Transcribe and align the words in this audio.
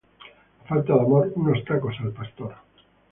A 0.61 0.63
falta 0.69 0.93
de 0.95 1.01
amor, 1.05 1.23
unos 1.41 1.63
tacos 1.67 1.95
al 1.99 2.11
pastor 2.17 2.51